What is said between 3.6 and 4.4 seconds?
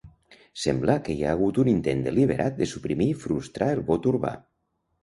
el vot urbà.